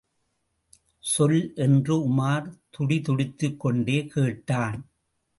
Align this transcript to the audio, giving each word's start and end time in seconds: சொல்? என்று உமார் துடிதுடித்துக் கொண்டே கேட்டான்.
சொல்? 0.99 1.51
என்று 1.55 1.97
உமார் 2.09 2.47
துடிதுடித்துக் 2.77 3.57
கொண்டே 3.57 4.05
கேட்டான். 4.05 4.89